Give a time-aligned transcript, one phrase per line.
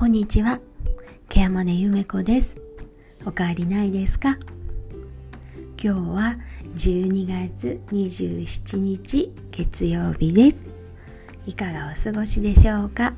[0.00, 0.60] こんにちは。
[1.28, 2.56] ケアマネゆめこです。
[3.26, 4.38] おかえりないですか？
[5.76, 6.36] 今日は
[6.74, 10.64] 12月27日月曜日です。
[11.44, 13.12] いかがお過ごしでしょうか？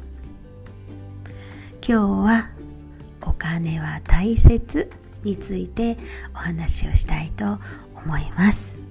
[1.86, 2.50] 今日は
[3.20, 4.90] お金は大切
[5.22, 5.96] について
[6.34, 7.60] お話をしたいと
[7.94, 8.81] 思います。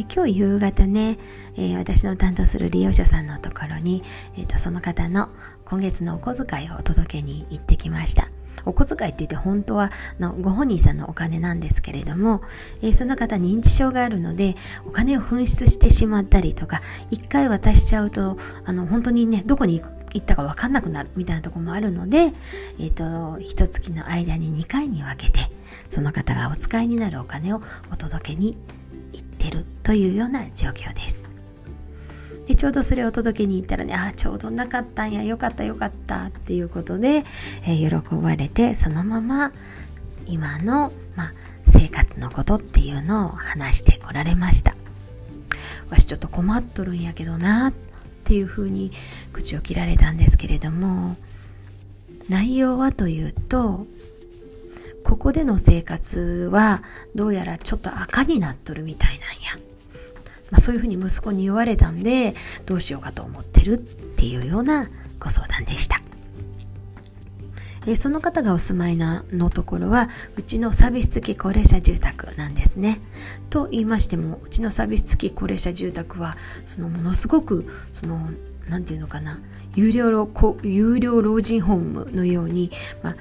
[0.00, 1.18] え今日夕方ね、
[1.56, 4.02] えー、私の担当する利用者さんのところに、
[4.38, 5.28] えーと、その方の
[5.66, 8.30] 今月のお小遣いをお届けに行ってきました。
[8.64, 12.42] お小遣いって言って本当はのご本人さんのお金なんですけれども、
[12.82, 14.54] えー、その方認知症があるので
[14.86, 22.32] お金を紛失してしまったりとか一回渡しちゃうとあの本当にねどこに行ったか分かんなくなるみたいなとこもあるので、
[22.78, 25.50] えーと、と一月の間に2回に分けて
[25.88, 28.58] その方がお使いになるお金をお届けに
[29.40, 31.30] ってるというような状況です
[32.46, 37.24] でちょうどそれを届けに行ったらねああちょうどなかったんやよかったよかったっていうことで、
[37.64, 39.52] えー、喜ばれてそのまま
[40.26, 41.32] 今の、まあ、
[41.66, 44.74] 生活のことっていうのを話してこられました
[45.90, 47.72] わしちょっと困っとるんやけどなっ
[48.24, 48.92] ていうふうに
[49.32, 51.16] 口を切られたんですけれども
[52.28, 53.86] 内容はというと
[55.04, 56.82] ここでの生活は
[57.14, 59.70] どうやらちょっと赤になっとるみたいなんや。
[60.50, 62.34] まあ、そういうふうに息子に言われたんで
[62.66, 66.00] どうしようかと思ってるっていうようなご相談でした。
[67.86, 73.00] えその方がお住まいなのところはうちのサービス付き高齢者住宅なんですね。
[73.48, 78.30] と言いましてもうちのサービス付き高齢者住宅はそのものすごくその
[78.68, 79.40] 何て言うのかな
[79.74, 80.28] 有料
[80.62, 82.70] 有料老人ホームのように、
[83.02, 83.16] まあ、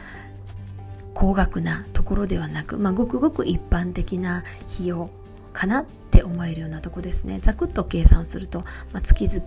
[1.20, 5.10] 高額なところではなく、まあ、ごくごく一般的な費用
[5.52, 7.40] かなって思えるようなとこですね。
[7.42, 8.60] ざくっと計算すると、
[8.94, 9.44] まあ、月々、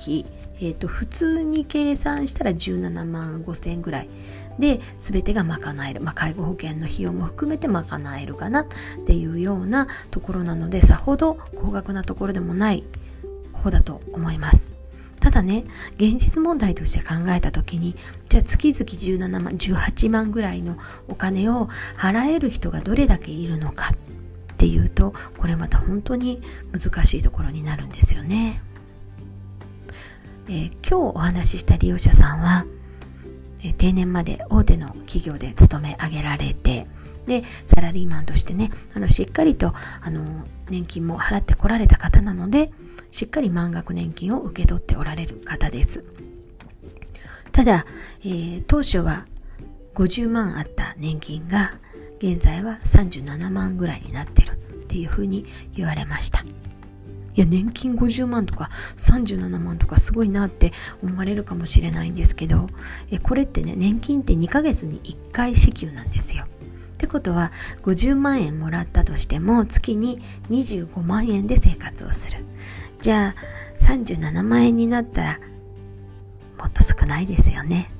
[0.60, 4.08] えーと、普通に計算したら17万5千円ぐらい。
[4.58, 8.66] で全てが賄える、まあ、介護保険の費用も含めて賄えるかなっ
[9.06, 12.84] ていうようなところなのでさほど高額なところでもない
[13.54, 14.81] 方だと思います。
[15.22, 17.94] ただね現実問題として考えた時に
[18.28, 28.60] じゃあ月々17万18万ぐらいのお金を払える人がどれだけいるのかっていうとこれまた本当に難しいところになるんですよね。
[30.48, 32.66] えー、今日お話しした利用者さんは、
[33.62, 36.88] えー、定年まで大手の企業で勤め上げられて
[37.26, 42.72] でサラリーマンとしてねあのしっかりとあの年金も払ってこられた方なので
[43.12, 46.04] しっかり満額年金を受け取っておられる方です。
[47.52, 47.86] ただ、
[48.24, 49.26] えー、当初は
[49.94, 51.74] 50万あった年金が
[52.18, 54.54] 現在は37万ぐらいになってるっ
[54.86, 56.40] ていうふうに言われました。
[57.34, 60.72] いや、年金50万とか37万とかすごいなって
[61.02, 62.68] 思われるかもしれないんですけど、
[63.10, 66.44] えこれってね、年金って2ヶ月に1回支給なんですよ。
[66.44, 67.50] ってことは
[67.82, 72.44] 50万円もらったとしても月に25万円で生活をする。
[73.02, 75.40] じゃあ37万円になったら
[76.56, 77.90] もっと少ないですよね。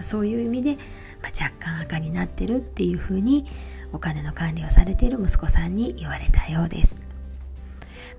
[0.00, 0.76] そういう意味で、
[1.22, 3.46] まあ、若干赤になってるっていうふうに
[3.92, 6.96] お金の管理をされている息子さんに言われたようです。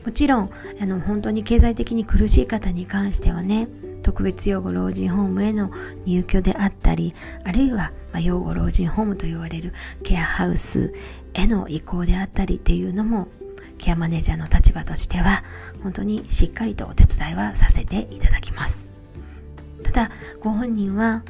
[0.03, 3.67] もちろんあの本当に経済的に苦しい方に関してはね
[4.01, 5.71] 特別養護老人ホームへの
[6.05, 7.13] 入居であったり
[7.43, 10.91] あるいは、ま養護老人ホームと言われるケアハウス
[11.35, 13.27] への移行であったりっていうのも
[13.81, 15.43] ケアマネージャーの立場としては
[15.81, 18.87] 本当にしっかりとお手伝いはさせていただきます。
[19.83, 21.23] ただご本人は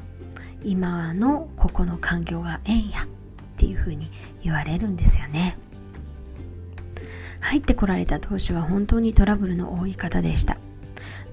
[0.64, 3.08] 今のここの環境がええんやっ
[3.56, 4.12] ていうふうに
[4.44, 5.58] 言われるんですよね。
[7.40, 10.58] 入ってこられた当初は本当にトラブルの多い方でした。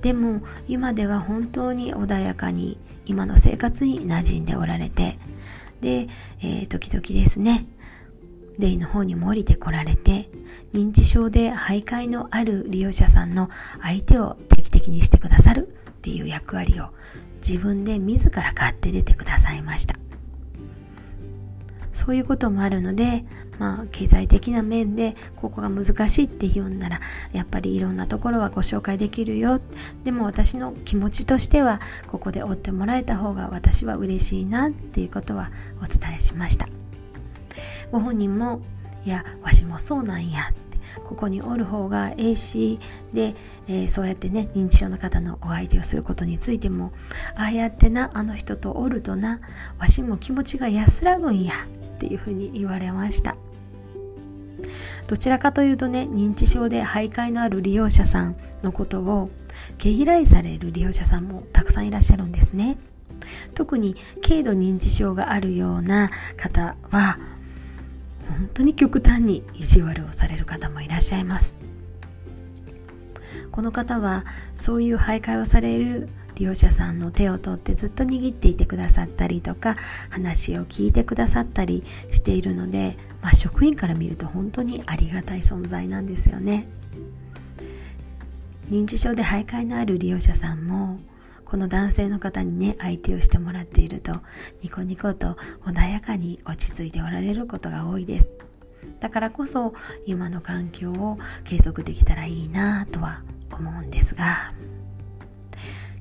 [0.03, 5.19] でも今では本当に穏やかに今の生活に馴染んでおられて
[5.81, 6.07] で、
[6.41, 7.67] えー、時々ですね
[8.59, 10.31] デイの方にも降りてこられて
[10.73, 13.49] 認知症で徘徊のある利用者さんの
[13.81, 16.89] 相手を定期的にしてくださるっていう役割を
[17.37, 19.99] 自分で自ら買って出てくださいました。
[21.99, 23.25] そういうこともあるので、
[23.59, 27.01] まあ、経済的な面でここが難しいっていうんなら
[27.33, 29.61] やっぱりいろんなところはご紹介できるよ。
[30.05, 35.51] でも私の気持ちとしてはここで追ってもらえた方が私は嬉しいなっていうことは
[35.83, 36.67] お伝えしました。
[37.93, 38.61] ご本人も
[39.05, 40.69] いやわしもそうなんやって
[41.05, 42.79] ここにおる方がええし
[43.13, 43.35] で、
[43.67, 46.93] えー、そうやってね認知症の方のお相手をすることについても
[47.37, 49.41] ああやってなあの人とおるとな
[49.79, 51.53] わしも気持ちが安らぐんや
[51.97, 53.37] っていうふうに言われました。
[55.07, 59.31] どちらかというとね認知症で徘徊のある利用者さんのことを
[59.79, 62.77] 毛嫌いされる利用者さんもたくさんいらっしゃるんですね。
[63.55, 67.19] 特に軽度認知症があるような方は
[68.29, 71.57] 本当に極端に意地悪をされる方もいらっしゃいます。
[73.51, 79.77] この方はそういう徘徊をされる利用者さんの手を取ってずっと握っていてくださったりとか
[80.11, 86.69] 話を聞いてくださったりしているので、まあ、職員から見ると本当にありがたい存在なんですよね。
[88.71, 91.01] 認知症で徘徊のある利用者さんも
[91.49, 94.21] この男性の方にね相手をしてもらっていると
[94.63, 98.35] ニコニコと穏やかに落ち着いておられることが多いです
[99.01, 99.73] だからこそ
[100.05, 104.53] 今の環境を継続できたらいいなとは思うんですが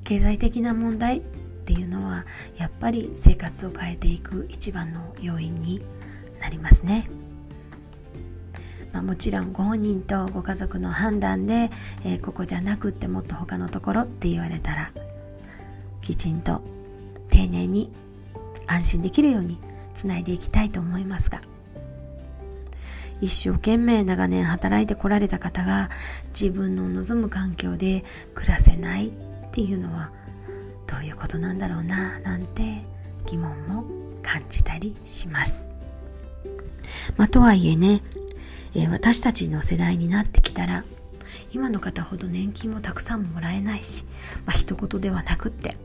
[0.04, 1.22] 経済的な問題っ
[1.64, 2.26] ていうのは
[2.58, 5.82] やっぱり生活を変えていく一番の要因に
[6.40, 7.10] なりますね。
[8.90, 11.70] まあ、もちろんご本人とご家族の判断で、
[12.04, 14.92] えー、ここじゃなくってもっと他のところって言われたら
[16.00, 16.62] きちんと
[17.30, 17.90] 丁寧に
[18.66, 19.58] 安心できるように
[19.94, 21.42] つないでいきたいと思いますが
[23.20, 25.90] 一生懸命長年働いてこられた方が
[26.28, 28.04] 自分の望む環境で
[28.34, 29.10] 暮らせないっ
[29.50, 30.12] ていうのは
[30.86, 32.84] どういうことなんだろうななんて
[33.26, 33.84] 疑問も
[34.22, 35.74] 感じたりします。
[37.16, 38.02] まあ、とはいえね、
[38.74, 40.84] えー、私たちの世代になってきたら
[41.52, 44.04] 今の方ほど年金もたくさんもらえないし、
[44.46, 45.76] まあ、一言ではなくって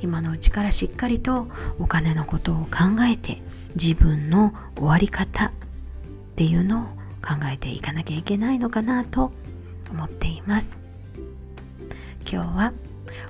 [0.00, 1.48] 今のうちからしっかりと
[1.78, 3.42] お金のことを考えて
[3.74, 5.50] 自分の終わり方っ
[6.36, 6.84] ていうのを
[7.22, 9.32] 考えていかなきゃいけないのかなと
[9.90, 10.78] 思っています。
[12.30, 12.72] 今日は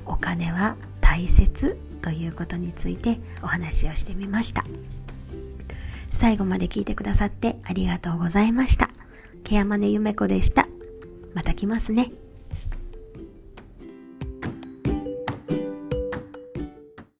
[0.06, 4.65] お金は大切ということについてお話をしてみました。
[6.11, 8.91] 最後まで聞いてくださってありがとうございました。
[9.45, 10.67] ケアマネゆめこでした。
[11.35, 12.12] また来ますね。